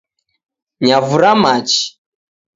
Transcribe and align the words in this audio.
Nyavura 0.85 1.31
machi 1.43 1.81